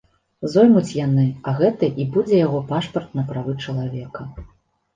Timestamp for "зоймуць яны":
0.53-1.25